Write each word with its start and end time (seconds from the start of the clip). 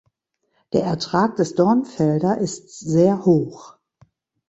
Der 0.73 0.83
Ertrag 0.85 1.35
des 1.35 1.53
Dornfelder 1.53 2.39
ist 2.39 2.79
sehr 2.79 3.23
hoch. 3.23 3.75